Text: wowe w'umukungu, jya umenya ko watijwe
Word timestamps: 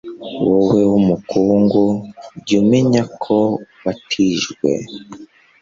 wowe 0.47 0.79
w'umukungu, 0.91 1.83
jya 2.45 2.55
umenya 2.61 3.03
ko 3.23 3.37
watijwe 3.83 4.69